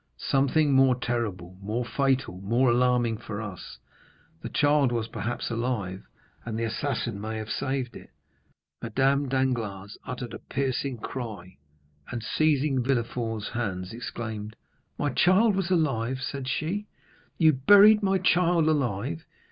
[0.17, 6.07] "Something more terrible, more fatal, more alarming for us—the child was, perhaps, alive,
[6.43, 8.09] and the assassin may have saved it!"
[8.81, 11.59] Madame Danglars uttered a piercing cry,
[12.11, 14.55] and, seizing Villefort's hands, exclaimed,
[14.97, 16.87] "My child was alive?" said she;
[17.37, 19.23] "you buried my child alive?